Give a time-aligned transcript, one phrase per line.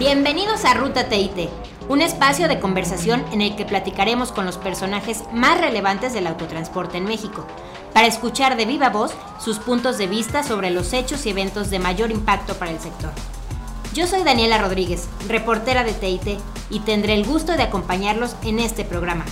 [0.00, 1.50] Bienvenidos a Ruta TIT,
[1.90, 6.96] un espacio de conversación en el que platicaremos con los personajes más relevantes del autotransporte
[6.96, 7.46] en México,
[7.92, 9.12] para escuchar de viva voz
[9.44, 13.10] sus puntos de vista sobre los hechos y eventos de mayor impacto para el sector.
[13.92, 18.86] Yo soy Daniela Rodríguez, reportera de TIT, y tendré el gusto de acompañarlos en este
[18.86, 19.26] programa.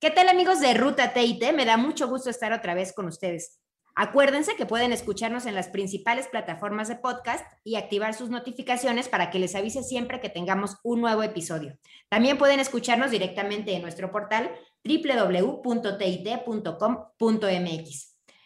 [0.00, 1.52] ¿Qué tal amigos de Ruta TIT?
[1.52, 3.60] Me da mucho gusto estar otra vez con ustedes.
[4.00, 9.28] Acuérdense que pueden escucharnos en las principales plataformas de podcast y activar sus notificaciones para
[9.28, 11.76] que les avise siempre que tengamos un nuevo episodio.
[12.08, 14.52] También pueden escucharnos directamente en nuestro portal
[14.84, 15.78] www.tit.com.mx.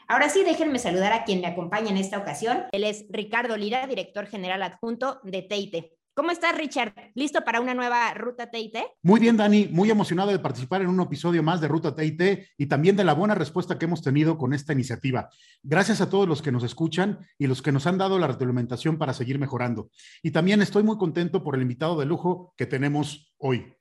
[0.08, 2.64] Ahora sí, déjenme saludar a quien me acompaña en esta ocasión.
[2.72, 5.92] Él es Ricardo Lira, director general adjunto de TIT.
[6.14, 6.92] ¿Cómo estás, Richard?
[7.14, 8.76] ¿Listo para una nueva Ruta TIT?
[9.02, 9.68] Muy bien, Dani.
[9.70, 13.14] Muy emocionado de participar en un episodio más de Ruta TIT y también de la
[13.14, 15.30] buena respuesta que hemos tenido con esta iniciativa.
[15.62, 18.98] Gracias a todos los que nos escuchan y los que nos han dado la retroalimentación
[18.98, 19.88] para seguir mejorando.
[20.22, 23.72] Y también estoy muy contento por el invitado de lujo que tenemos hoy.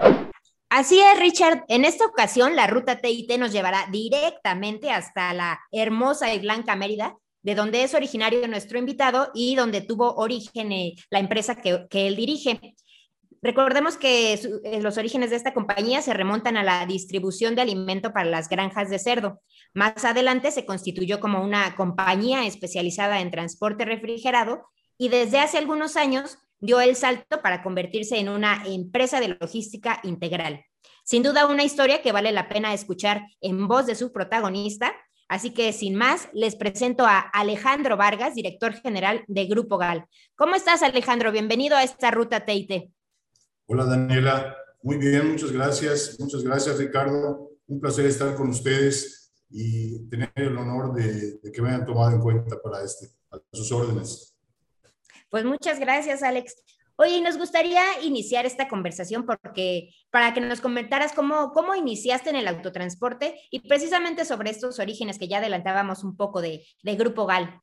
[0.69, 1.65] Así es, Richard.
[1.67, 7.17] En esta ocasión, la Ruta TIT nos llevará directamente hasta la hermosa y blanca Mérida
[7.43, 12.15] de donde es originario nuestro invitado y donde tuvo origen eh, la empresa que, él
[12.15, 12.75] dirige.
[13.41, 18.13] Recordemos que eh, los orígenes de esta compañía se remontan a la distribución de alimento
[18.13, 19.41] para las granjas de cerdo.
[19.73, 25.97] Más adelante se constituyó como una compañía especializada en transporte refrigerado y desde hace algunos
[25.97, 30.63] años dio el salto para convertirse en una empresa de logística integral.
[31.03, 34.93] Sin duda una historia que vale la pena escuchar en voz de su protagonista,
[35.31, 40.05] Así que sin más, les presento a Alejandro Vargas, director general de Grupo GAL.
[40.35, 41.31] ¿Cómo estás, Alejandro?
[41.31, 42.91] Bienvenido a esta ruta TIT.
[43.65, 44.57] Hola, Daniela.
[44.83, 46.17] Muy bien, muchas gracias.
[46.19, 47.49] Muchas gracias, Ricardo.
[47.65, 52.19] Un placer estar con ustedes y tener el honor de, que me hayan tomado en
[52.19, 54.37] cuenta para este, a sus órdenes.
[55.29, 56.57] Pues muchas gracias, Alex.
[57.03, 62.35] Oye, nos gustaría iniciar esta conversación porque para que nos comentaras cómo, cómo iniciaste en
[62.35, 67.25] el autotransporte y precisamente sobre estos orígenes que ya adelantábamos un poco de, de Grupo
[67.25, 67.59] GAL.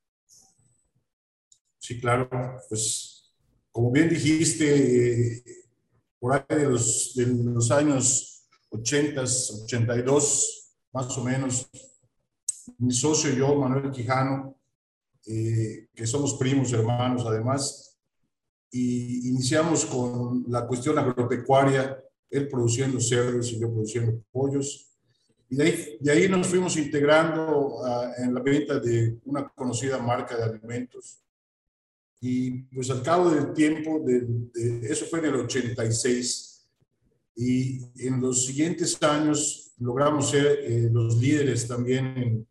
[1.79, 2.29] Sí, claro.
[2.69, 3.33] Pues
[3.71, 5.45] como bien dijiste,
[6.19, 11.71] por ahí de los, de los años 80, 82, más o menos,
[12.79, 14.59] mi socio y yo, Manuel Quijano,
[15.27, 17.88] eh, que somos primos, hermanos además,
[18.71, 24.87] y iniciamos con la cuestión agropecuaria, él produciendo cerdos y yo produciendo pollos.
[25.49, 29.99] Y de ahí, de ahí nos fuimos integrando ah, en la venta de una conocida
[29.99, 31.21] marca de alimentos.
[32.21, 34.27] Y pues al cabo del tiempo, de,
[34.83, 36.67] eso fue en el 86,
[37.37, 42.49] y en los siguientes años logramos ser eh, los líderes también en,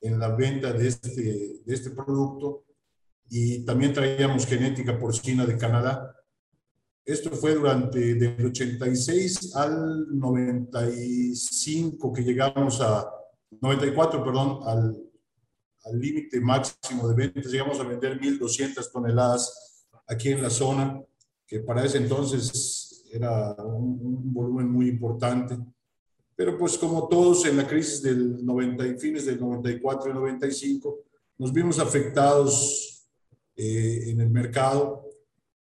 [0.00, 2.65] en la venta de este, de este producto
[3.28, 6.14] y también traíamos genética porcina de Canadá.
[7.04, 13.08] Esto fue durante del 86 al 95 que llegamos a
[13.60, 20.50] 94, perdón, al límite máximo de ventas, llegamos a vender 1.200 toneladas aquí en la
[20.50, 21.00] zona,
[21.46, 25.56] que para ese entonces era un, un, volumen muy importante.
[26.34, 30.98] Pero pues como todos en la crisis del 90 y fines del 94 y 95,
[31.38, 32.95] nos vimos afectados
[33.56, 35.08] eh, en el mercado.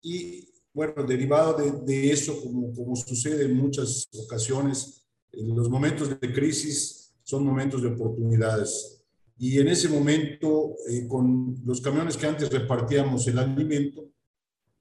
[0.01, 6.19] Y bueno, derivado de, de eso, como, como, sucede en muchas ocasiones, en los momentos
[6.19, 9.03] de crisis son momentos de oportunidades.
[9.37, 14.09] Y en ese momento, eh, con los camiones que antes repartíamos el alimento,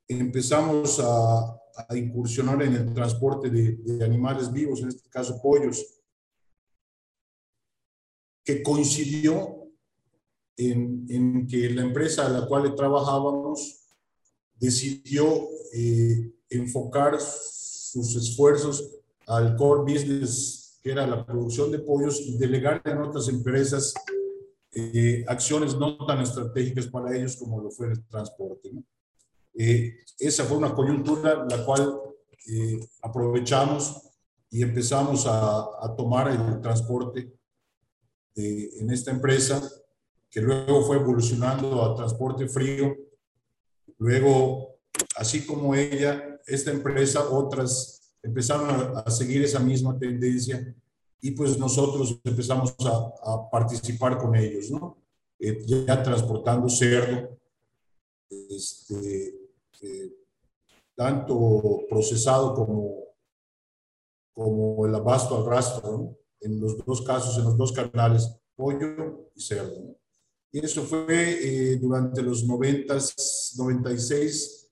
[0.06, 6.02] empezamos a, a incursionar en el transporte de, de, animales vivos, en este caso pollos,
[8.44, 9.63] que coincidió
[10.56, 13.80] en, que la empresa a la cual trabajábamos
[14.56, 18.90] decidió eh, enfocar sus esfuerzos
[19.26, 23.94] al core business, que era la producción de pollos, y delegar en otras empresas
[24.72, 28.70] eh, acciones no tan estratégicas para ellos como lo fue el transporte.
[29.54, 32.00] Eh, esa fue una coyuntura la cual
[33.00, 34.02] aprovechamos
[34.50, 37.32] y empezamos a, a tomar el transporte
[38.36, 39.62] en esta empresa
[40.34, 42.92] que luego fue evolucionando a transporte frío.
[43.98, 44.80] Luego,
[45.14, 50.74] así como ella, esta empresa, otras empezaron a, seguir esa misma tendencia
[51.20, 54.98] y pues nosotros empezamos a, participar con ellos, ¿no?
[55.38, 57.38] Eh, ya transportando cerdo,
[58.28, 59.36] este,
[59.82, 60.16] eh,
[60.96, 63.04] tanto procesado como,
[64.32, 66.16] como el abasto al rastro, ¿no?
[66.40, 70.03] En los dos casos, en los dos canales, pollo y cerdo, ¿no?
[70.54, 72.96] Y eso fue eh, durante los 90,
[73.56, 74.70] 96.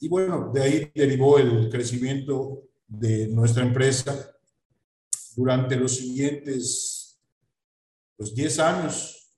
[0.00, 4.36] y bueno, de ahí derivó el crecimiento de nuestra empresa
[5.36, 7.16] durante los siguientes
[8.16, 9.30] pues, 10 años,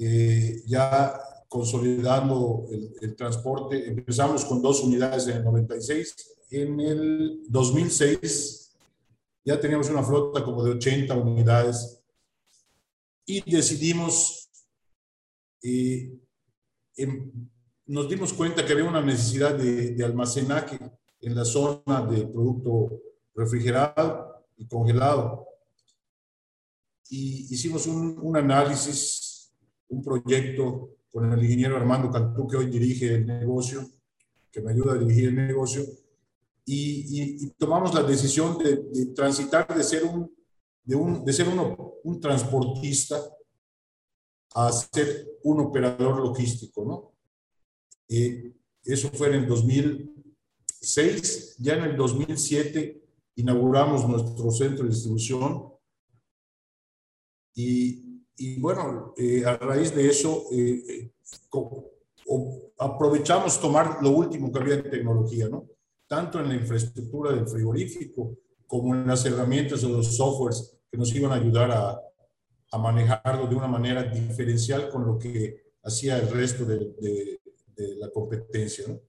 [0.00, 1.14] eh, ya
[1.48, 3.86] consolidando el, el, transporte.
[3.86, 6.16] Empezamos con dos unidades en el 96.
[6.50, 8.72] En el 2006
[9.44, 12.00] ya teníamos una flota como de 80 unidades
[13.26, 14.45] y decidimos,
[15.62, 16.18] eh,
[16.96, 17.50] en,
[17.86, 20.78] nos dimos cuenta que había una necesidad de, de almacenaje
[21.20, 23.00] en la zona de producto
[23.34, 25.46] refrigerado y congelado.
[27.08, 29.52] Y hicimos un, un análisis,
[29.88, 33.88] un proyecto con el ingeniero Armando Cantú, que hoy dirige el negocio,
[34.50, 35.82] que me ayuda a dirigir el negocio,
[36.64, 40.34] y, y, y tomamos la decisión de, de, transitar de ser un,
[40.82, 43.22] de, un, de ser uno, un transportista
[44.56, 47.12] a ser un operador logístico, ¿no?
[48.08, 51.56] Eh, eso fue en el 2006.
[51.58, 53.02] Ya en el 2007
[53.34, 55.70] inauguramos nuestro centro de distribución.
[57.54, 61.12] Y, y bueno, eh, a raíz de eso, eh, eh
[62.78, 65.68] aprovechamos tomar lo último que había en tecnología, ¿no?
[66.06, 71.14] Tanto en la infraestructura del frigorífico como en las herramientas o los softwares que nos
[71.14, 72.00] iban a ayudar a,
[72.76, 77.40] a manejarlo de una manera diferencial con lo que hacía el resto de, de,
[77.76, 78.84] de la competencia.
[78.88, 79.00] ¿no?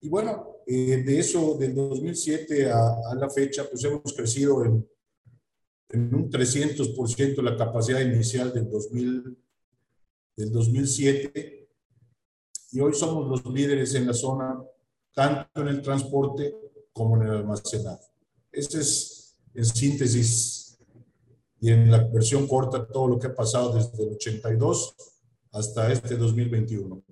[0.00, 2.78] Y bueno, eh, de eso, del 2007 a,
[3.10, 4.86] a, la fecha, pues hemos crecido en,
[5.88, 9.38] en un 300% la capacidad inicial del, 2000,
[10.36, 11.68] del 2007
[12.72, 14.62] y hoy somos los líderes en la zona,
[15.14, 16.54] tanto en el transporte
[16.92, 18.04] como en el almacenaje.
[18.50, 20.53] Ese es, en síntesis
[21.64, 24.96] y en la versión corta, todo lo que ha pasado desde el 82
[25.52, 27.02] hasta este 2021.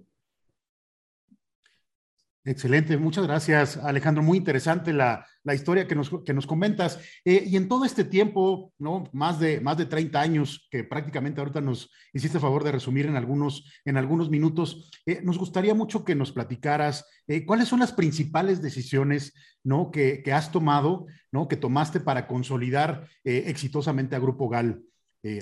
[2.45, 6.99] Excelente, muchas gracias Alejandro, muy interesante la, la historia que nos, que nos comentas.
[7.25, 9.05] Eh, y en todo este tiempo, ¿no?
[9.13, 13.15] más, de, más de 30 años que prácticamente ahorita nos hiciste favor de resumir en
[13.15, 17.93] algunos, en algunos minutos, eh, nos gustaría mucho que nos platicaras eh, cuáles son las
[17.93, 19.93] principales decisiones ¿no?
[19.93, 21.47] que, que, has tomado, ¿no?
[21.47, 24.83] que tomaste para consolidar exitosamente a Grupo GAL,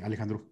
[0.02, 0.50] Alejandro.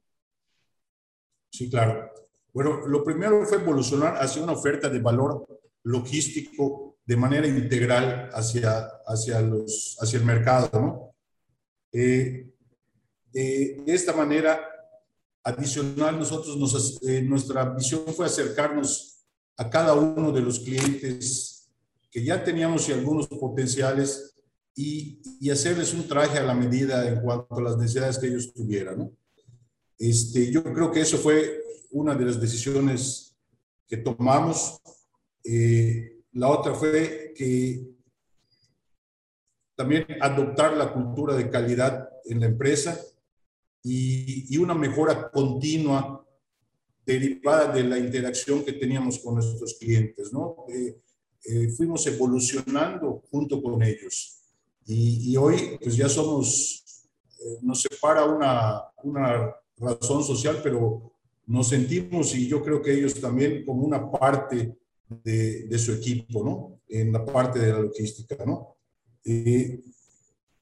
[1.51, 2.11] Sí, claro.
[2.55, 5.47] Bueno, lo primero fue evolucionar hacia una oferta de valor
[5.89, 10.71] logístico de manera integral hacia, hacia, los, hacia el mercado.
[10.75, 11.15] ¿no?
[11.93, 12.51] Eh,
[13.33, 14.61] de, de, esta manera,
[15.43, 19.25] adicional, nosotros nos, eh, nuestra visión fue acercarnos
[19.57, 21.71] a cada uno de los clientes
[22.11, 24.35] que ya teníamos y algunos potenciales
[24.75, 28.53] y, y, hacerles un traje a la medida en cuanto a las necesidades que ellos
[28.53, 28.99] tuvieran.
[28.99, 29.13] ¿no?
[29.99, 33.35] Este, yo creo que eso fue una de las decisiones
[33.89, 34.81] que tomamos
[35.45, 37.89] eh, la otra fue que
[39.75, 43.01] también adoptar la cultura de calidad en la empresa
[43.83, 46.27] y, y, una mejora continua
[47.07, 50.67] derivada de la interacción que teníamos con nuestros clientes, ¿no?
[50.69, 51.01] Eh,
[51.45, 54.43] eh, fuimos evolucionando junto con ellos
[54.85, 57.07] y, y hoy pues ya somos,
[57.41, 61.13] eh, nos separa una, una razón social, pero
[61.47, 64.77] nos sentimos y yo creo que ellos también como una parte
[65.25, 66.81] de, su equipo, ¿no?
[66.89, 68.77] En la parte de la logística, ¿no?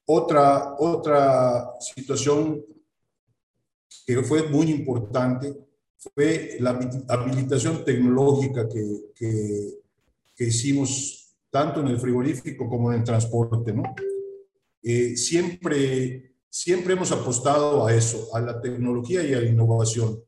[0.06, 2.64] Otra, otra situación
[4.06, 5.54] que fue muy importante
[5.96, 9.80] fue la habilitación tecnológica que, que,
[10.36, 13.82] que hicimos tanto en el frigorífico como en el transporte, ¿no?
[14.82, 20.22] Eh, siempre, siempre hemos apostado a eso, a la tecnología y a la innovación,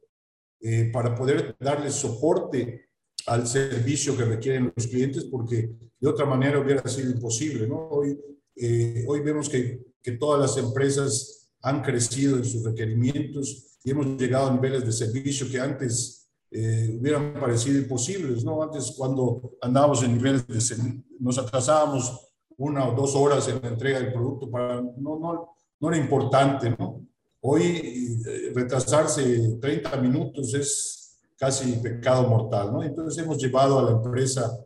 [0.60, 2.87] eh, para poder darle soporte
[3.28, 5.70] al servicio que requieren los clientes, porque
[6.00, 7.66] de otra manera hubiera sido imposible.
[7.66, 7.88] ¿no?
[7.88, 8.18] Hoy,
[8.56, 14.06] eh, hoy vemos que, que todas las empresas han crecido en sus requerimientos y hemos
[14.18, 18.44] llegado a niveles de servicio que antes eh, hubieran parecido imposibles.
[18.44, 18.62] ¿no?
[18.62, 24.00] Antes, cuando andábamos en niveles de nos atrasábamos una o dos horas en la entrega
[24.00, 26.74] del producto, para, no, no, no era importante.
[26.78, 27.06] ¿no?
[27.40, 30.97] Hoy eh, retrasarse 30 minutos es
[31.38, 32.82] casi pecado mortal, ¿no?
[32.82, 34.58] Entonces hemos llevado a la empresa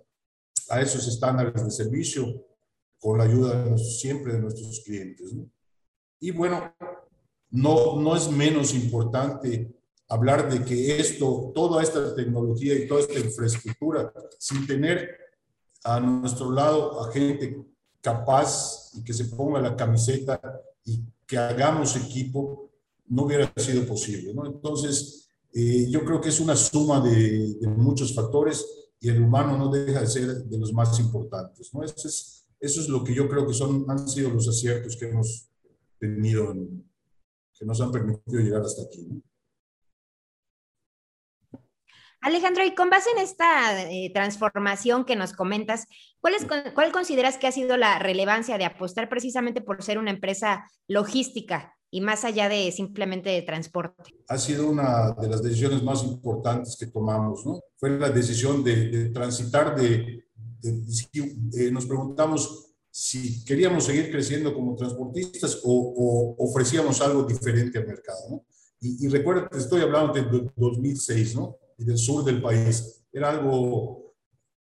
[0.70, 2.44] a esos estándares de servicio
[2.98, 5.34] con la ayuda siempre de nuestros clientes.
[6.18, 6.74] Y bueno,
[7.50, 9.70] no, no es menos importante
[10.08, 15.10] hablar de que esto, toda esta tecnología y toda esta infraestructura, sin tener
[15.84, 17.64] a nuestro lado a gente
[18.00, 20.40] capaz y que se ponga la camiseta
[20.84, 22.70] y que hagamos equipo,
[23.06, 24.32] no hubiera sido posible.
[24.46, 25.21] Entonces,
[25.54, 28.64] eh, yo creo que es una suma de, de, muchos factores
[29.00, 31.72] y el humano no deja de ser de los más importantes.
[31.74, 31.82] ¿no?
[31.82, 35.08] Eso, es, eso es lo que yo creo que son, han sido los aciertos que
[35.08, 35.50] hemos
[35.98, 36.54] tenido,
[37.58, 39.06] que nos han permitido llegar hasta aquí.
[39.08, 39.22] ¿no?
[42.22, 45.86] Alejandro, y con base en esta eh, transformación que nos comentas,
[46.22, 50.10] ¿cuál, es, ¿cuál consideras que ha sido la relevancia de apostar precisamente por ser una
[50.10, 54.14] empresa logística y más allá de simplemente de transporte?
[54.28, 57.60] Ha sido una de las decisiones más importantes que tomamos, ¿no?
[57.76, 60.24] Fue la decisión de, transitar de,
[60.62, 68.20] eh, nos preguntamos si queríamos seguir creciendo como transportistas o, ofrecíamos algo diferente al mercado,
[68.30, 68.44] ¿no?
[68.80, 71.58] Y, y recuerda que estoy hablando de 2006, ¿no?
[71.78, 73.04] y del sur del país.
[73.12, 74.11] Era algo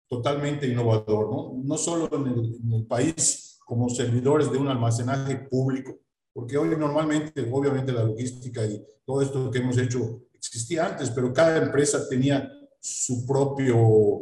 [0.08, 1.60] totalmente innovador, ¿no?
[1.62, 5.98] No solo en el, en el país como servidores de un almacenaje público,
[6.32, 11.32] porque hoy normalmente, obviamente la logística y todo esto que hemos hecho existía antes, pero
[11.32, 12.50] cada empresa tenía
[12.80, 14.20] su, propio,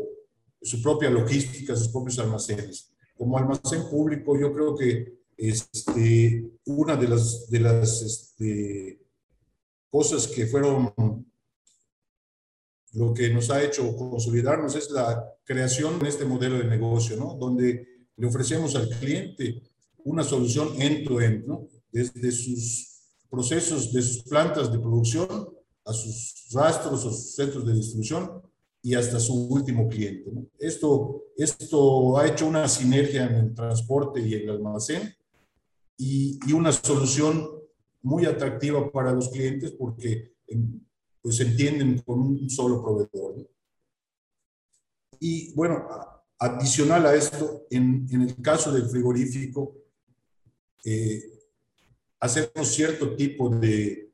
[0.60, 2.92] su propia logística, sus propios almacenes.
[3.16, 9.00] Como almacén público, yo creo que este, una de las, de las este,
[9.90, 10.92] cosas que fueron
[12.96, 17.34] lo que nos ha hecho consolidarnos es la creación de este modelo de negocio, ¿no?
[17.34, 17.86] Donde
[18.16, 19.62] le ofrecemos al cliente
[20.04, 21.68] una solución end-to-end, ¿no?
[21.92, 25.28] Desde sus procesos, de sus plantas de producción
[25.84, 28.42] a sus rastros o sus centros de distribución
[28.82, 30.30] y hasta su último cliente.
[30.32, 30.46] ¿no?
[30.58, 35.14] Esto, esto ha hecho una sinergia en el transporte y el almacén
[35.98, 37.50] y, y una solución
[38.02, 40.32] muy atractiva para los clientes porque
[41.26, 43.50] pues se entienden con un solo proveedor.
[45.18, 45.84] Y bueno,
[46.38, 49.74] adicional a esto, en, en el caso del frigorífico,
[50.84, 51.20] eh,
[52.20, 54.12] hacemos cierto tipo de,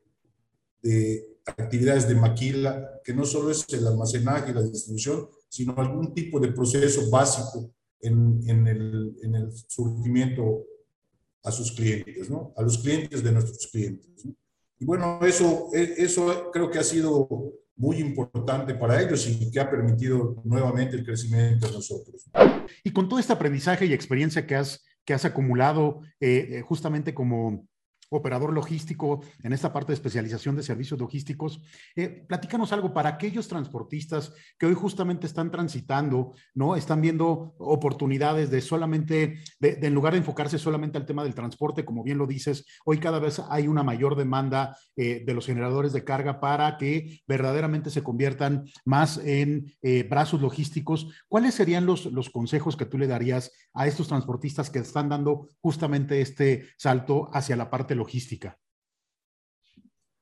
[0.81, 6.15] de, actividades de maquila, que no solo es el almacenaje y la distribución, sino algún
[6.15, 9.51] tipo de proceso básico en, en, el, en el
[11.43, 12.55] a sus clientes, ¿no?
[12.57, 14.25] A los clientes de nuestros clientes.
[14.25, 14.35] ¿no?
[14.83, 17.29] Y bueno, eso, e, eso creo que ha sido
[17.77, 22.29] muy importante para ellos y que ha permitido nuevamente el crecimiento de nosotros.
[22.83, 27.13] Y con todo este aprendizaje y experiencia que has, que has acumulado eh, eh justamente
[27.13, 27.65] como
[28.15, 31.61] operador logístico en esta parte de especialización de servicios logísticos.
[31.95, 36.75] Eh, platícanos algo para aquellos transportistas que hoy justamente están transitando, ¿no?
[36.75, 41.85] Están viendo oportunidades de solamente, de, en lugar de enfocarse solamente al tema del transporte,
[41.85, 45.93] como bien lo dices, hoy cada vez hay una mayor demanda eh, de los generadores
[45.93, 51.07] de carga para que verdaderamente se conviertan más en eh, brazos logísticos.
[51.27, 55.47] ¿Cuáles serían los, los consejos que tú le darías a estos transportistas que están dando
[55.61, 58.02] justamente este salto hacia la parte logística?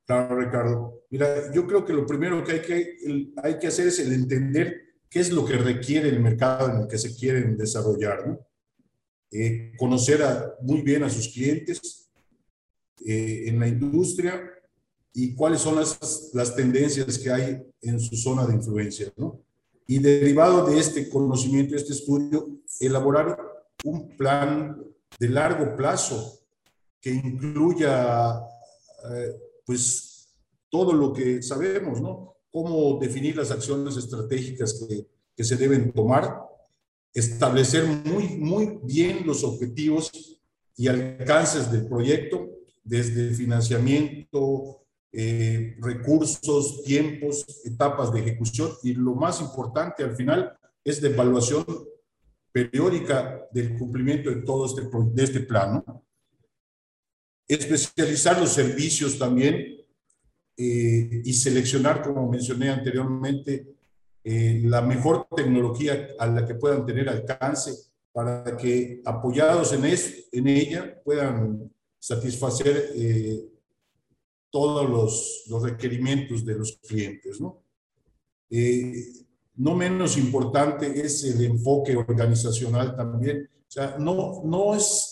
[0.05, 1.03] Claro, Ricardo.
[1.09, 4.95] Mira, yo creo que lo primero que hay que, hay que hacer es el entender
[5.09, 8.39] qué es lo que requiere el mercado en el que se quieren desarrollar, ¿no?
[9.31, 12.11] Eh, conocer a, muy bien a sus clientes
[13.05, 14.41] eh, en la industria
[15.13, 19.41] y cuáles son las, las tendencias que hay en su zona de influencia, ¿no?
[19.87, 23.37] Y derivado de este conocimiento, este estudio, elaborar
[23.85, 24.81] un plan
[25.19, 26.40] de largo plazo
[27.01, 28.39] que incluya
[29.11, 30.29] eh, pues
[30.69, 32.35] todo lo que sabemos, ¿no?
[32.51, 36.37] Cómo definir las acciones estratégicas que, que se deben tomar,
[37.13, 40.11] establecer muy, muy bien los objetivos
[40.77, 42.49] y alcances del proyecto,
[42.83, 44.81] desde financiamiento,
[45.11, 51.65] eh, recursos, tiempos, etapas de ejecución y lo más importante al final es de evaluación
[52.51, 55.83] periódica del cumplimiento de todo este, de este plan.
[55.85, 56.05] ¿no?
[57.55, 59.77] Especializar los servicios también
[60.57, 63.75] eh, y seleccionar, como mencioné anteriormente,
[64.23, 67.73] eh, la mejor tecnología a la que puedan tener alcance
[68.13, 73.41] para que apoyados en, en ella puedan satisfacer eh,
[74.49, 77.39] todos los, los, requerimientos de los clientes.
[77.39, 77.63] ¿no?
[79.55, 83.49] no menos importante es el enfoque organizacional también.
[83.67, 85.10] O sea, no, no es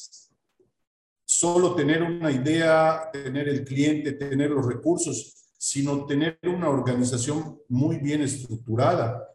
[1.29, 7.99] solo tener una idea, tener el cliente, tener los recursos, sino tener una organización muy
[7.99, 9.29] bien estructurada,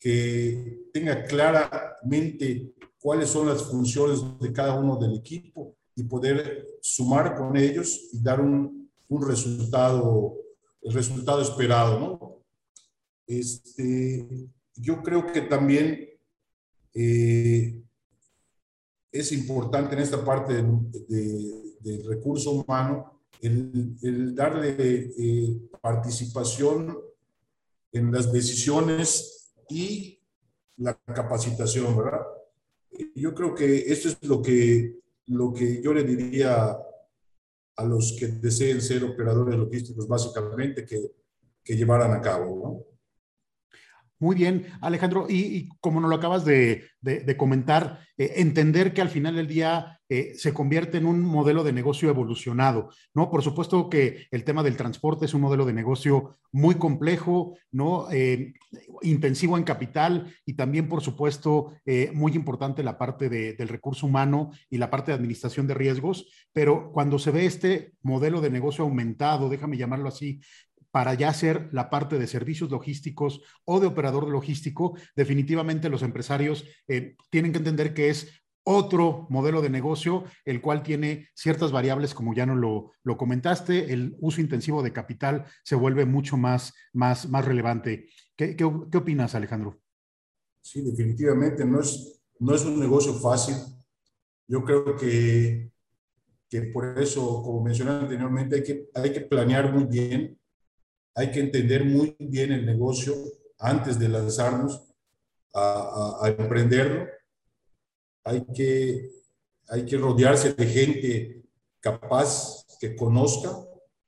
[0.00, 7.36] que tenga claramente cuáles son las funciones de cada uno del equipo y poder sumar
[7.36, 10.38] con ellos y dar un, un resultado,
[10.80, 12.44] el resultado esperado, ¿no?
[13.26, 16.08] Este, yo creo que también
[16.94, 17.82] eh,
[19.18, 24.76] es importante en esta parte del recurso humano el, darle
[25.18, 26.96] eh, participación
[27.92, 30.20] en las decisiones y
[30.78, 32.20] la capacitación, ¿verdad?
[33.14, 36.76] Yo creo que esto es lo que, lo que yo le diría
[37.76, 41.12] a los que deseen ser operadores logísticos, básicamente, que,
[41.62, 42.95] que llevaran a cabo, ¿no?
[44.18, 46.88] Muy bien, Alejandro, y, como nos lo acabas de,
[47.36, 51.74] comentar, eh, entender que al final del día eh, se convierte en un modelo de
[51.74, 53.30] negocio evolucionado, ¿no?
[53.30, 58.10] Por supuesto que el tema del transporte es un modelo de negocio muy complejo, ¿no?
[58.10, 58.54] Eh,
[59.02, 61.72] intensivo en capital y también, por supuesto,
[62.12, 66.90] muy importante la parte del recurso humano y la parte de administración de riesgos, pero
[66.92, 70.40] cuando se ve este modelo de negocio aumentado, déjame llamarlo así,
[70.96, 76.64] para ya hacer la parte de servicios logísticos o de operador logístico, definitivamente los empresarios
[76.88, 82.14] eh, tienen que entender que es otro modelo de negocio, el cual tiene ciertas variables,
[82.14, 86.72] como ya no lo, lo comentaste, el uso intensivo de capital se vuelve mucho más,
[86.94, 88.08] más, más relevante.
[88.34, 89.78] ¿Qué, qué, opinas, Alejandro?
[90.62, 93.54] Sí, definitivamente no es, no es un negocio fácil.
[94.48, 95.70] Yo creo que,
[96.48, 100.38] que por eso, como mencioné anteriormente, hay que, hay que planear muy bien
[101.16, 103.14] hay que entender muy bien el negocio
[103.58, 104.82] antes de lanzarnos
[105.54, 107.06] a, emprenderlo.
[108.22, 109.10] Hay que,
[109.66, 111.42] hay que rodearse de gente
[111.80, 113.50] capaz, que conozca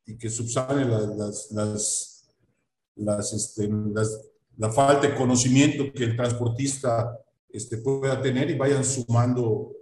[0.04, 2.28] y que subsane las, las,
[2.96, 3.70] las, este,
[4.58, 9.72] la falta de conocimiento que el transportista este, pueda tener y vayan sumando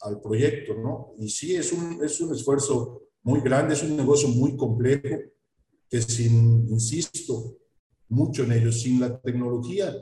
[0.00, 1.12] al proyecto, ¿no?
[1.18, 5.16] Y sí, es un, es un esfuerzo muy grande, es un negocio muy complejo
[5.90, 7.58] que sin, insisto,
[8.08, 9.94] mucho en ello, sin la tecnología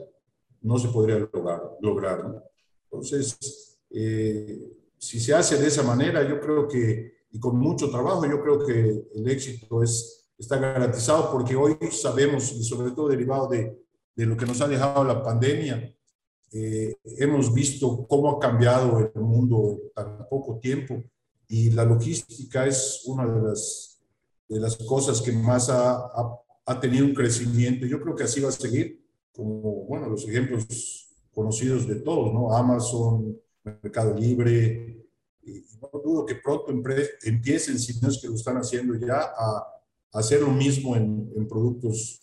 [0.61, 1.61] no se podría lograr.
[1.81, 2.43] lograr
[2.83, 4.61] Entonces, eh,
[4.97, 8.65] si se hace de esa manera, yo creo que, y con mucho trabajo, yo creo
[8.65, 13.75] que el éxito es, está garantizado porque hoy sabemos, y sobre todo derivado de,
[14.15, 15.95] de lo que nos ha dejado la pandemia,
[16.51, 21.03] eh, hemos visto cómo ha cambiado el mundo en tan poco tiempo
[21.47, 23.88] y la logística es una de las
[24.49, 26.09] de las cosas que más ha,
[26.65, 27.85] ha, tenido un crecimiento.
[27.85, 32.53] Yo creo que así va a seguir, como, bueno, los ejemplos conocidos de todos, ¿no?
[32.53, 35.05] Amazon, Mercado Libre,
[35.43, 36.73] y no dudo que pronto
[37.23, 39.65] empiecen, si no es que lo están haciendo ya, a,
[40.13, 42.19] hacer lo mismo en, en productos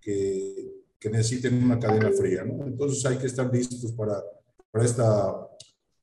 [0.00, 2.66] que, que, necesiten una cadena fría, ¿no?
[2.66, 4.20] Entonces hay que estar listos para,
[4.72, 5.48] para esta,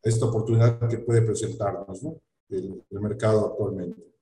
[0.01, 2.21] esta oportunidad que puede presentarnos, ¿no?
[2.49, 4.14] el, el mercado actualmente.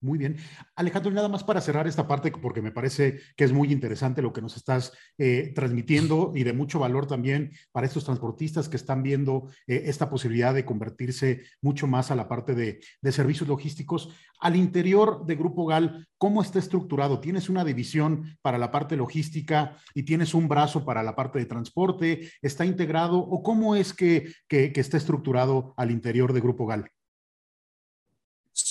[0.00, 0.36] Muy bien.
[0.76, 4.32] Alejandro, nada más para cerrar esta parte, porque me parece que es muy interesante lo
[4.32, 9.02] que nos estás eh, transmitiendo y de mucho valor también para estos transportistas que están
[9.02, 12.78] viendo eh, esta posibilidad de convertirse mucho más a la parte de,
[13.10, 14.10] servicios logísticos.
[14.38, 17.18] Al interior de Grupo GAL, ¿cómo está estructurado?
[17.18, 21.46] ¿Tienes una división para la parte logística y tienes un brazo para la parte de
[21.46, 22.30] transporte?
[22.40, 26.88] ¿Está integrado o cómo es que, que está estructurado al interior de Grupo GAL?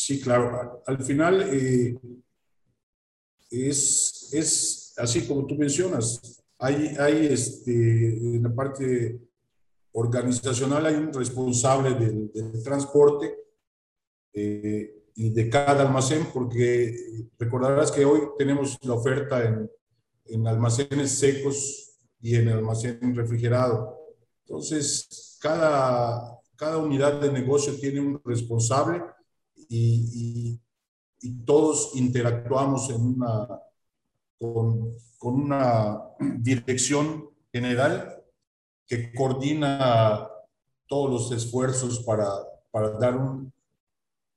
[0.07, 0.81] Sí, claro.
[0.87, 1.99] Al final eh,
[3.51, 6.41] es, es así como tú mencionas.
[6.59, 9.19] Hay, hay este, en la parte
[9.91, 13.35] organizacional hay un responsable del, transporte
[14.31, 19.69] eh, y de cada almacén, porque recordarás que hoy tenemos la oferta en,
[20.27, 23.99] en almacenes secos y en almacén refrigerado.
[24.45, 29.01] Entonces, cada, cada unidad de negocio tiene un responsable
[29.69, 30.59] y,
[31.45, 33.47] todos interactuamos en una,
[34.39, 35.99] con, con, una
[36.37, 38.23] dirección general
[38.85, 40.29] que coordina
[40.87, 42.29] todos los esfuerzos para,
[42.71, 43.51] para dar un...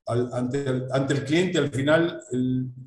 [0.06, 2.24] ante, el, ante el cliente, al final,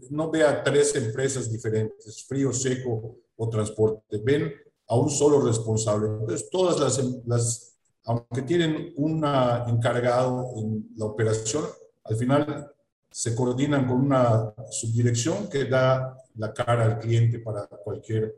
[0.09, 4.51] no ve a tres empresas diferentes, frío, seco o transporte, ven
[4.87, 6.07] a un solo responsable.
[6.07, 7.73] Entonces, todas las, las
[8.05, 11.63] aunque tienen un encargado en la operación,
[12.03, 12.73] al final
[13.09, 18.35] se coordinan con una subdirección que da la cara al cliente para cualquier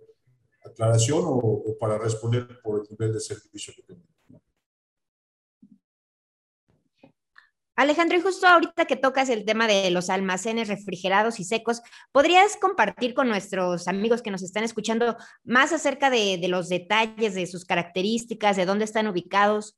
[0.64, 4.10] aclaración o, para responder por el nivel de servicio que tenemos.
[7.78, 11.82] Alejandro, y justo ahorita que tocas el tema de los almacenes refrigerados y secos,
[12.14, 17.36] ¿podrías compartir con nuestros amigos que nos están escuchando más acerca de, de los detalles,
[17.36, 19.78] de sus características, de dónde están ubicados?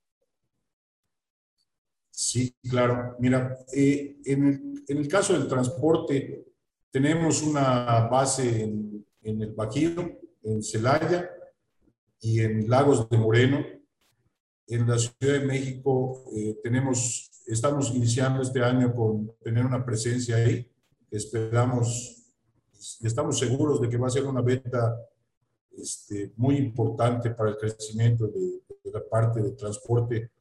[2.20, 3.16] Sí, claro.
[3.20, 6.48] Mira, eh, en, el, caso del transporte,
[6.90, 11.30] tenemos una base en, el Bajío, en Celaya
[12.20, 13.64] y en Lagos de Moreno.
[14.66, 20.38] En la Ciudad de México eh, tenemos, estamos iniciando este año con tener una presencia
[20.38, 20.68] ahí.
[21.12, 22.34] Esperamos
[23.00, 24.98] y estamos seguros de que va a ser una venta
[25.78, 28.60] este, muy importante para el crecimiento de,
[28.92, 30.32] la parte de transporte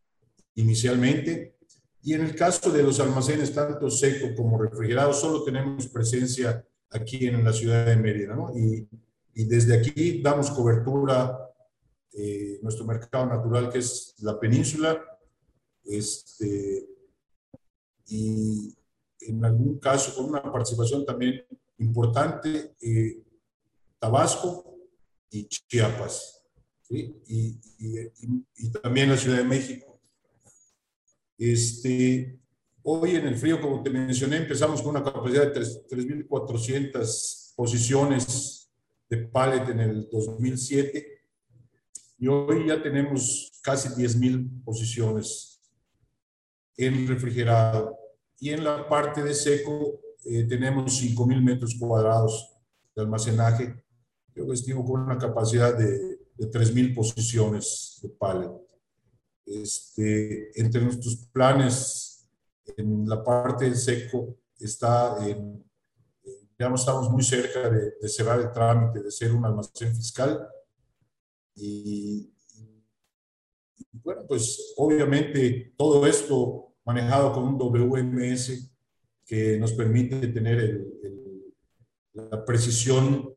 [0.54, 1.55] inicialmente.
[2.06, 7.26] Y en el caso de los almacenes, tanto seco como refrigerado, solo tenemos presencia aquí
[7.26, 8.56] en la ciudad de Mérida, ¿no?
[8.56, 8.88] Y,
[9.34, 11.36] y desde aquí damos cobertura
[12.12, 15.02] eh, nuestro mercado natural, que es la península,
[15.82, 16.88] este,
[18.06, 18.72] y
[19.22, 21.44] en algún caso con una participación también
[21.78, 23.20] importante, eh,
[23.98, 24.78] Tabasco
[25.28, 26.40] y Chiapas,
[26.82, 27.20] ¿sí?
[27.26, 28.12] y, y,
[28.58, 29.95] y, también la Ciudad de México.
[31.38, 32.40] Este,
[32.82, 38.70] hoy en el frío, como te mencioné, empezamos con una capacidad de 3.400 posiciones
[39.08, 41.16] de pallet en el 2007
[42.18, 45.60] y hoy ya tenemos casi 10.000 posiciones
[46.76, 47.96] en refrigerado.
[48.38, 52.56] Y en la parte de seco eh, tenemos 5.000 metros cuadrados
[52.94, 53.82] de almacenaje.
[54.34, 58.65] Yo estimo con una capacidad de, de 3.000 posiciones de pallet.
[59.46, 62.28] Este, entre nuestros planes
[62.76, 65.64] en la parte de seco está en,
[66.58, 70.48] ya estamos muy cerca de, cerrar el trámite de ser un almacén fiscal.
[71.54, 72.32] Y,
[73.92, 78.70] bueno, pues obviamente todo esto manejado con un WMS
[79.24, 80.86] que nos permite tener
[82.12, 83.34] la precisión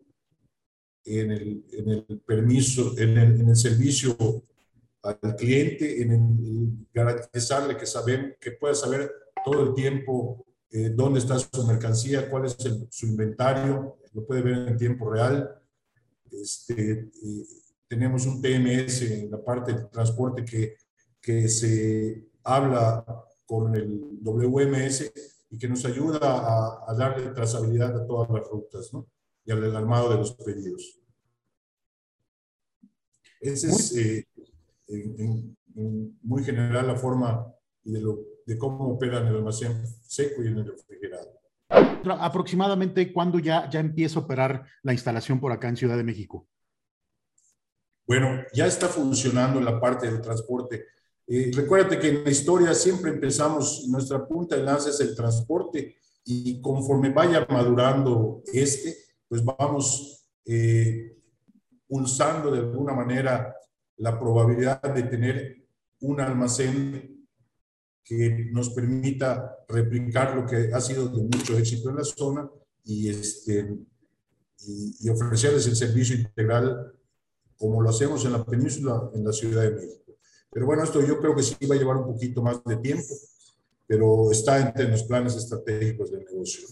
[1.04, 4.16] en el, en el permiso, en el, en el, servicio
[5.02, 9.12] al cliente, en garantizarle que, saben, que pueda saber
[9.46, 12.58] todo el tiempo eh, dónde está su mercancía, cuál es
[12.90, 15.50] su inventario, lo puede ver en tiempo real.
[16.32, 17.10] Este,
[17.88, 20.76] tenemos un TMS en la parte de transporte que,
[21.20, 23.04] que se habla
[23.46, 25.12] con el WMS
[25.50, 29.08] y que nos ayuda a, a darle trazabilidad a todas las rutas ¿no?
[29.44, 31.00] y al armado de los pedidos.
[33.40, 34.28] Esa es eh,
[34.90, 37.46] en, en, muy general la forma
[37.84, 41.40] de, lo, de cómo opera en el almacén seco y en el refrigerado.
[42.20, 46.48] Aproximadamente, ¿cuándo ya, ya empieza a operar la instalación por acá en Ciudad de México?
[48.08, 50.86] Bueno, ya está funcionando la parte del transporte.
[51.28, 55.98] Eh, recuérdate que en la historia siempre empezamos, nuestra punta de lanza es el transporte
[56.26, 58.96] y conforme vaya madurando este,
[59.28, 61.18] pues vamos eh,
[61.88, 63.56] pulsando de alguna manera
[64.00, 65.66] la probabilidad de tener
[66.02, 67.28] un almacén
[68.04, 72.50] que nos permita replicar lo que ha sido de mucho éxito en la zona
[72.84, 73.78] y, este,
[74.66, 76.94] y, y ofrecerles el servicio integral
[77.58, 80.16] como lo hacemos en la península, en la Ciudad de México.
[80.50, 83.14] Pero bueno, esto yo creo que sí va a llevar un poquito más de tiempo,
[83.86, 86.68] pero está entre los planes estratégicos del negocio.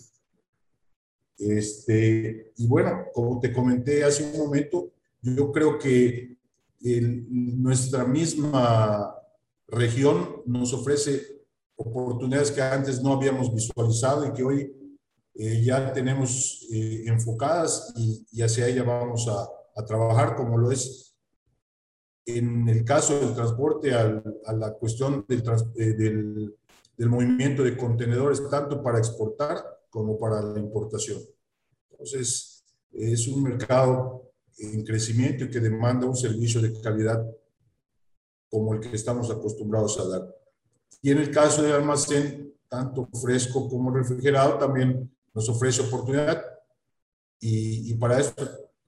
[1.37, 6.36] Este, y bueno, como te comenté hace un momento, yo creo que
[6.81, 7.25] el,
[7.61, 9.15] nuestra misma
[9.67, 11.21] región nos ofrece
[11.75, 14.73] oportunidades que antes no habíamos visualizado y que hoy
[15.35, 19.47] eh, ya tenemos eh, enfocadas y, y hacia ella vamos a,
[19.79, 21.07] a trabajar como lo es
[22.27, 25.43] en el caso del transporte a la cuestión del,
[25.75, 26.55] eh, del,
[26.97, 31.21] del, movimiento de contenedores, tanto para exportar como para la importación.
[31.89, 37.25] Entonces, es un mercado en crecimiento y que demanda un servicio de calidad
[38.49, 40.35] como el que estamos acostumbrados a dar.
[41.01, 46.43] Y en el caso del almacén, tanto fresco como refrigerado, también nos ofrece oportunidad.
[47.39, 48.33] Y, y para eso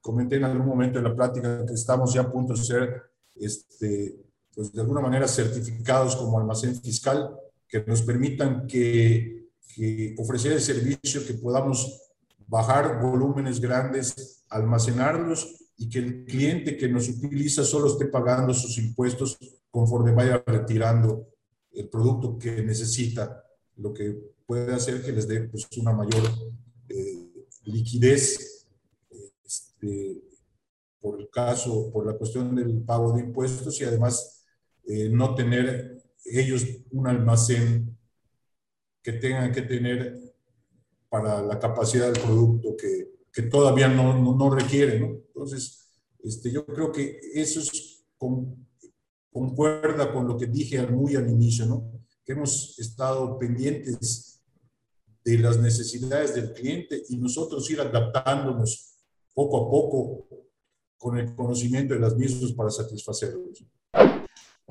[0.01, 3.03] comenté en algún momento en la plática que estamos ya a punto de ser,
[3.36, 4.19] este,
[4.55, 7.36] pues de alguna manera certificados como almacén fiscal,
[7.67, 12.01] que nos permitan que, que ofrecer el servicio, que podamos
[12.47, 18.77] bajar volúmenes grandes, almacenarlos y que el cliente que nos utiliza solo esté pagando sus
[18.77, 19.38] impuestos
[19.71, 21.27] conforme vaya retirando
[21.71, 23.43] el producto que necesita,
[23.77, 26.23] lo que puede hacer que les dé pues, una mayor
[26.89, 27.29] eh,
[27.63, 28.67] liquidez
[29.45, 30.21] este,
[30.99, 34.43] por el caso, por la cuestión del pago de impuestos y además
[34.85, 37.97] eh, no tener ellos un almacén
[39.01, 40.19] que tengan que tener
[41.07, 45.07] para la capacidad del producto que, que todavía no, no, no requiere, ¿no?
[45.27, 45.89] Entonces,
[46.23, 48.67] este, yo creo que eso es con,
[49.31, 51.91] concuerda con lo que dije muy al inicio, ¿no?
[52.25, 54.41] Que hemos estado pendientes
[55.23, 58.95] de las necesidades del cliente y nosotros ir adaptándonos
[59.33, 60.27] poco a poco
[60.97, 63.63] con el conocimiento de las mismas para satisfacerlos.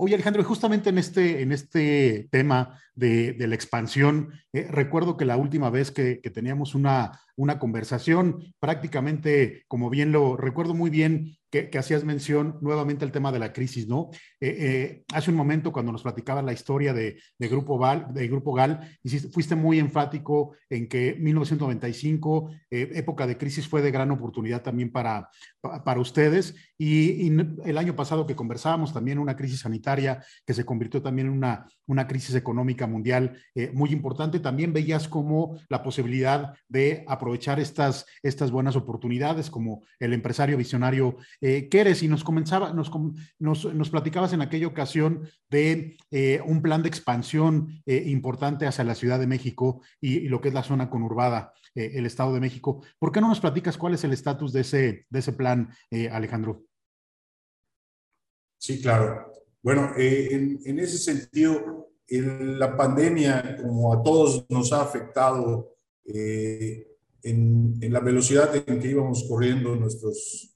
[0.00, 5.37] Oye, Alejandro, justamente en este, en este tema de, la expansión, eh, recuerdo que la
[5.37, 11.70] última vez que, teníamos una una conversación prácticamente, como bien lo recuerdo muy bien, que,
[11.78, 14.11] hacías mención nuevamente al tema de la crisis, ¿no?
[14.40, 18.52] Eh, eh, hace un momento cuando nos platicabas la historia de, Grupo, Val, de Grupo
[18.52, 18.98] GAL,
[19.32, 24.90] fuiste muy enfático en que 1995, eh, época de crisis, fue de gran oportunidad también
[24.90, 25.30] para,
[25.62, 26.56] para ustedes.
[26.78, 27.28] Y,
[27.64, 31.66] el año pasado que conversábamos también una crisis sanitaria que se convirtió también en una,
[31.86, 33.36] una crisis económica mundial
[33.72, 40.12] muy importante, también veías como la posibilidad de aprovechar estas, estas buenas oportunidades como el
[40.12, 42.02] empresario visionario eh, eres.
[42.02, 42.90] Y nos comenzaba, nos,
[43.38, 48.94] nos, platicabas en aquella ocasión de eh, un plan de expansión eh, importante hacia la
[48.94, 52.82] Ciudad de México y, lo que es la zona conurbada, eh, el Estado de México.
[52.98, 55.70] ¿Por qué no nos platicas cuál es el estatus de ese, de ese plan,
[56.10, 56.64] Alejandro?
[58.58, 59.32] Sí, claro.
[59.62, 65.74] Bueno, en, en, ese sentido, la pandemia, como a todos nos ha afectado
[67.22, 70.54] en, la velocidad en que íbamos corriendo nuestros,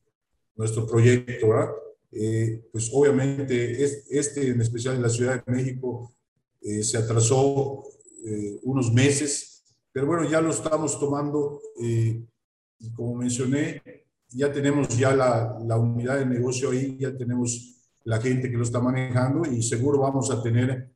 [0.57, 1.71] nuestro proyecto, ¿verdad?
[2.13, 6.15] Eh, pues obviamente este, en especial en la Ciudad de México,
[6.61, 7.85] eh, se atrasó
[8.25, 9.52] eh, unos meses,
[9.93, 13.83] pero bueno, ya lo estamos tomando y como mencioné,
[14.31, 18.65] ya tenemos ya la, la, unidad de negocio ahí, ya tenemos la gente que lo
[18.65, 20.91] está manejando y seguro vamos a tener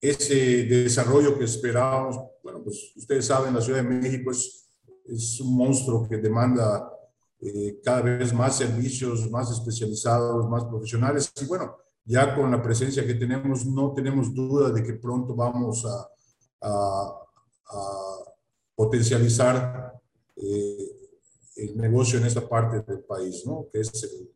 [0.00, 2.20] ese desarrollo que esperábamos.
[2.42, 4.68] Bueno, pues ustedes saben, la Ciudad de México es,
[5.06, 6.90] es un monstruo que demanda
[7.40, 11.32] eh, cada vez más servicios, más especializados, más profesionales.
[11.40, 15.84] Y bueno, ya con la presencia que tenemos, no tenemos duda de que pronto vamos
[15.86, 16.08] a,
[16.64, 17.20] a,
[18.76, 19.92] potencializar
[20.36, 20.88] eh,
[21.56, 23.68] el negocio en esta parte del país, ¿no?
[23.72, 24.30] que es el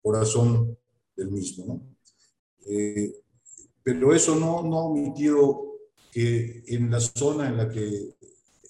[0.00, 0.78] corazón
[1.16, 1.64] del mismo.
[1.66, 1.82] ¿no?
[2.66, 3.12] Eh,
[3.82, 5.72] pero eso no, no ha omitido
[6.12, 8.14] que en la zona en la que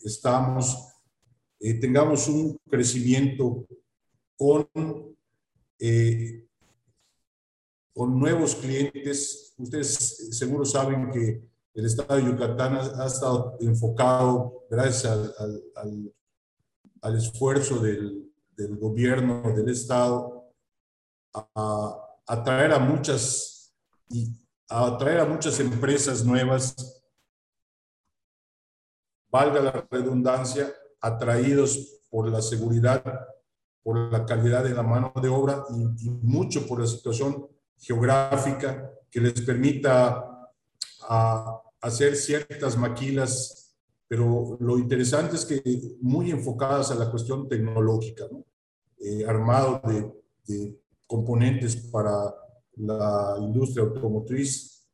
[0.05, 0.95] estamos,
[1.61, 3.67] eh, tengamos un crecimiento
[4.39, 4.67] con,
[7.93, 9.53] con nuevos clientes.
[9.59, 11.48] Ustedes seguro saben que
[11.79, 15.07] el Estado de Yucatán ha, estado enfocado, gracias
[15.39, 16.13] al,
[17.03, 20.53] al, esfuerzo del, del, gobierno, del Estado,
[21.33, 23.73] a atraer a muchas
[24.09, 24.29] y
[24.69, 26.75] atraer a muchas empresas nuevas,
[29.31, 33.05] valga la redundancia, atraídos por la seguridad,
[33.85, 37.47] por la calidad de la mano de obra y, mucho por la situación
[37.79, 40.51] geográfica que les permita
[41.09, 48.25] a, hacer ciertas maquilas, pero lo interesante es que muy enfocadas a la cuestión tecnológica,
[48.31, 48.45] ¿no?
[49.01, 52.35] Eh, armado de, componentes para
[52.77, 54.87] la industria automotriz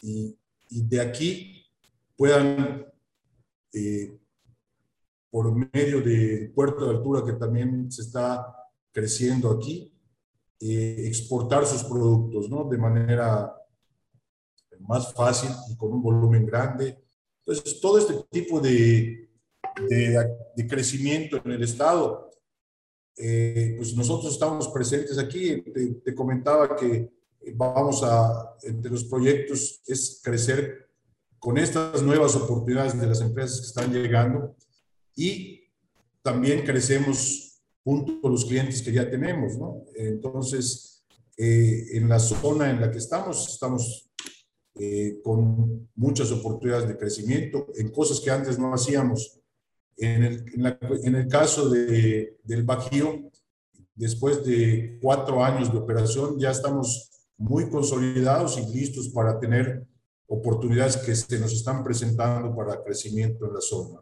[0.00, 0.36] y,
[0.70, 1.66] y de aquí
[2.16, 2.86] puedan
[3.72, 4.18] eh,
[5.30, 8.54] por medio del puerto de altura que también se está
[8.92, 9.92] creciendo aquí,
[10.60, 12.68] eh, exportar sus productos, ¿no?
[12.68, 13.52] De manera
[14.86, 16.98] más fácil y con un volumen grande.
[17.44, 19.28] Entonces, todo este tipo de,
[19.88, 22.30] de, crecimiento en el Estado,
[23.16, 25.62] eh, pues nosotros estamos presentes aquí.
[25.62, 27.10] Te, te, comentaba que
[27.54, 30.88] vamos a, entre los proyectos, es crecer
[31.38, 34.54] con estas nuevas oportunidades de las empresas que están llegando
[35.16, 35.64] y
[36.22, 39.84] también crecemos junto con los clientes que ya tenemos, ¿no?
[39.96, 41.04] Entonces,
[41.36, 44.11] eh, en la zona en la que estamos, estamos
[44.74, 49.38] eh, con muchas oportunidades de crecimiento en cosas que antes no hacíamos.
[49.96, 50.44] En el,
[51.04, 53.30] en, el caso de, del Bajío,
[53.94, 59.86] después de cuatro años de operación, ya estamos muy consolidados y listos para tener
[60.26, 64.00] oportunidades que se nos están presentando para crecimiento en la zona.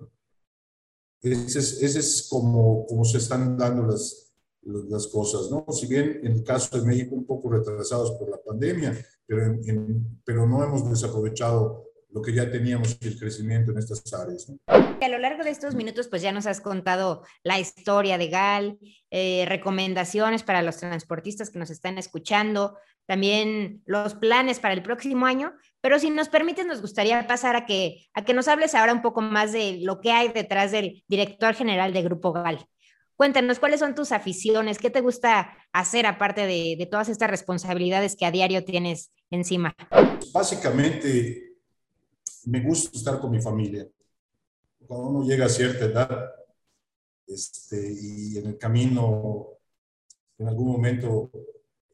[1.21, 4.30] Ese es, ese es como, como se están dando las,
[4.63, 5.65] las cosas, ¿no?
[5.73, 8.97] Si bien en el caso de México un poco retrasados por la pandemia,
[9.27, 9.57] pero,
[10.25, 14.49] pero no hemos desaprovechado lo que ya teníamos el crecimiento en estas áreas.
[14.49, 14.59] ¿no?
[14.67, 18.79] A lo largo de estos minutos, pues ya nos has contado la historia de GAL,
[19.11, 25.27] eh, recomendaciones para los transportistas que nos están escuchando, también los planes para el próximo
[25.27, 28.93] año, pero si nos permiten, nos gustaría pasar a que, a que nos hables ahora
[28.93, 32.67] un poco más de lo que hay detrás del director general de Grupo GAL.
[33.21, 34.79] Cuéntanos, ¿cuáles son tus aficiones?
[34.79, 39.77] ¿Qué te gusta hacer aparte de, de todas estas responsabilidades que a diario tienes encima?
[40.33, 41.53] Básicamente,
[42.47, 43.87] me gusta estar con mi familia.
[44.87, 46.31] Cuando uno llega a cierta edad
[47.27, 49.49] este, y en el camino,
[50.39, 51.31] en algún momento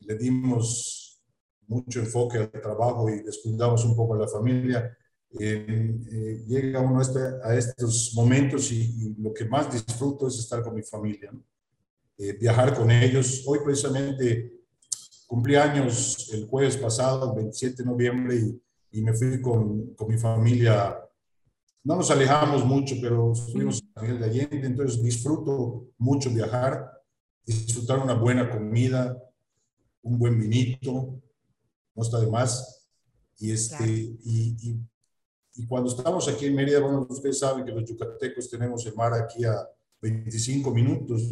[0.02, 1.20] le dimos
[1.66, 4.96] mucho enfoque al trabajo y descuidamos un poco a la familia.
[5.38, 10.62] Eh, llega uno a, este, a estos momentos y, lo que más disfruto es estar
[10.62, 11.32] con mi familia,
[12.40, 13.44] viajar con ellos.
[13.46, 14.56] Hoy precisamente
[15.26, 18.62] cumplí años el jueves pasado, el 27 de noviembre, y,
[18.98, 20.98] y me fui con, con, mi familia.
[21.84, 26.90] No nos alejamos mucho, pero estuvimos en Miguel de Allende, entonces disfruto mucho viajar,
[27.44, 29.16] disfrutar una buena comida,
[30.02, 31.20] un buen vinito,
[31.94, 32.88] no está de más.
[33.38, 34.80] Y, este, y, y,
[35.56, 39.12] y, cuando estamos aquí en Mérida, bueno, ustedes saben que los yucatecos tenemos el mar
[39.14, 39.68] aquí a
[40.00, 41.22] 25 minutos,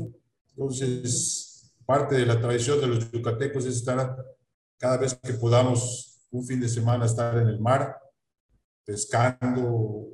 [0.51, 4.17] entonces parte de la tradición de los yucatecos es estar
[4.79, 7.97] cada vez que podamos un fin de semana estar en el mar,
[8.85, 10.09] pescando,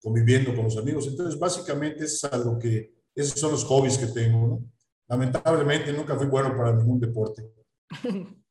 [0.00, 1.06] conviviendo con los amigos.
[1.06, 4.64] Entonces, básicamente es algo que, esos son los hobbies que tengo, ¿no?
[5.06, 7.48] Lamentablemente nunca fui bueno para ningún deporte.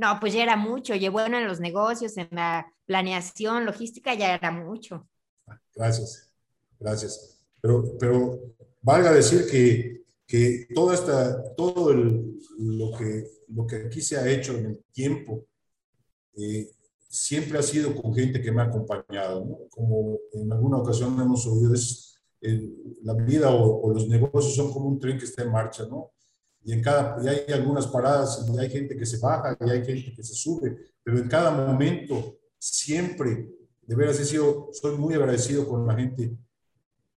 [0.00, 4.34] No, pues ya era mucho, y bueno en los negocios, en la planeación, logística, ya
[4.34, 5.06] era mucho.
[5.74, 6.32] Gracias,
[6.78, 7.38] gracias.
[7.60, 8.40] Pero, pero
[8.80, 14.56] valga decir que, que toda esta, todo lo, que, lo que aquí se ha hecho
[14.56, 15.44] en el tiempo,
[16.34, 16.70] eh,
[17.06, 19.58] siempre ha sido con gente que me ha acompañado, ¿no?
[19.68, 22.18] Como en alguna ocasión hemos oído, es
[23.02, 26.12] la vida o, los negocios son como un tren que está en marcha, ¿no?
[26.62, 29.84] Y, en cada, y hay algunas paradas y hay gente que se baja y hay
[29.84, 33.48] gente que se sube, pero en cada momento, siempre,
[33.82, 36.36] de veras he sido, soy muy agradecido con la gente,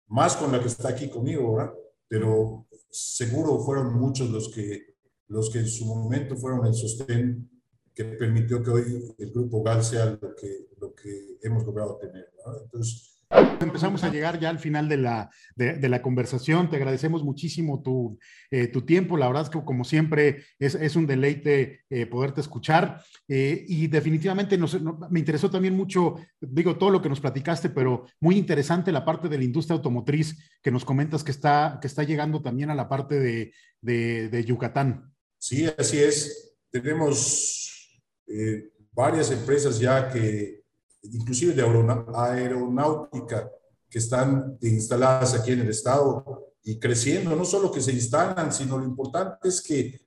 [0.08, 1.74] más con la que está aquí conmigo, ¿verdad?
[2.08, 4.96] Pero seguro fueron muchos los que,
[5.28, 7.50] los que en su momento fueron el sostén
[7.94, 12.32] que permitió que hoy el Grupo GAL sea lo que, lo que hemos logrado tener.
[12.38, 12.62] ¿verdad?
[12.64, 13.13] Entonces,
[13.60, 16.70] Empezamos a llegar ya al final de la, de, la conversación.
[16.70, 18.20] Te agradecemos muchísimo tu,
[18.52, 19.18] eh, tu, tiempo.
[19.18, 23.04] La verdad es que, como siempre, es, es un deleite eh, poderte escuchar.
[23.28, 28.06] Eh, y definitivamente nos, me interesó también mucho, digo, todo lo que nos platicaste, pero
[28.20, 32.04] muy interesante la parte de la industria automotriz que nos comentas que está, que está
[32.04, 35.12] llegando también a la parte de, de, de Yucatán.
[35.38, 36.56] Sí, así es.
[36.70, 38.00] Tenemos
[38.92, 40.63] varias empresas ya que
[41.04, 43.50] inclusive de aeronáutica,
[43.90, 48.78] que están instaladas aquí en el estado y creciendo, no solo que se instalan, sino
[48.78, 50.02] lo importante es que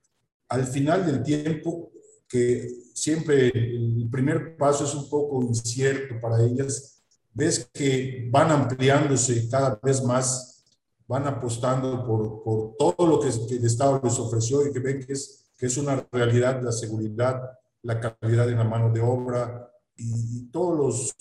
[0.49, 1.91] al final del tiempo,
[2.27, 7.01] que siempre el primer paso es un poco incierto para ellas,
[7.33, 10.65] ves que van ampliándose cada vez más,
[11.07, 15.13] van apostando por, por todo lo que, el Estado les ofreció y que ven que
[15.13, 17.41] es, que es una realidad la seguridad,
[17.83, 21.15] la calidad de la mano de obra, y, todos los,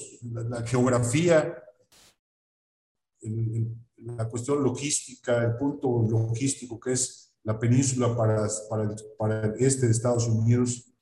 [0.48, 1.54] la, geografía,
[3.96, 9.54] la cuestión logística, el punto logístico que es la península para, para, el, para el
[9.58, 10.92] este de Estados Unidos,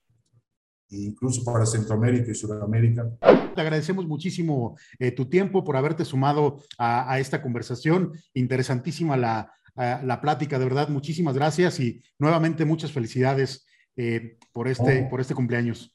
[0.91, 3.11] e incluso para Centroamérica y Sudamérica.
[3.55, 8.13] Te agradecemos muchísimo eh, tu tiempo por haberte sumado a, a esta conversación.
[8.35, 10.89] Interesantísima la, la, plática, de verdad.
[10.89, 15.11] Muchísimas gracias y nuevamente muchas felicidades eh, por, este, oh.
[15.11, 15.94] por este cumpleaños.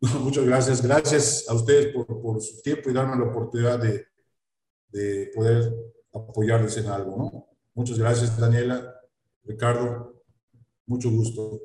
[0.20, 0.82] Muchas gracias.
[0.82, 4.06] Gracias a ustedes por, su tiempo y darme la oportunidad de,
[4.88, 5.72] de, poder
[6.12, 7.16] apoyarles en algo.
[7.16, 7.46] ¿no?
[7.74, 8.94] Muchas gracias, Daniela,
[9.44, 10.22] Ricardo.
[10.86, 11.60] Mucho gusto.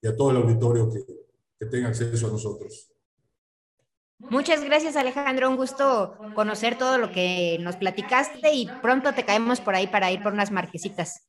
[0.00, 1.04] Y a todo el auditorio que,
[1.58, 2.92] que tenga acceso a nosotros.
[4.30, 9.60] Muchas gracias Alejandro, un gusto conocer todo lo que nos platicaste y pronto te caemos
[9.60, 11.28] por ahí para ir por unas marquesitas.